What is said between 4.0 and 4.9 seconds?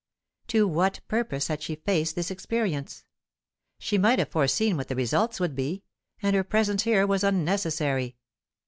have foreseen what